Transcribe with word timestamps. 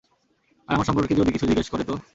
আর 0.67 0.73
আমার 0.75 0.87
সম্পর্কে 0.87 1.13
যদি 1.15 1.31
কিছু 1.31 1.45
জিজ্ঞেস 1.47 1.67
করে 1.69 1.83
তো? 1.83 1.93